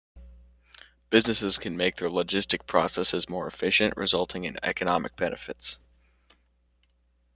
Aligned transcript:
Businesses 1.11 1.59
can 1.59 1.77
make 1.77 1.97
their 1.97 2.09
logistic 2.09 2.65
processes 2.65 3.29
more 3.29 3.45
efficient, 3.45 3.95
resulting 3.95 4.45
in 4.45 4.57
economic 4.63 5.15
benefits. 5.15 5.77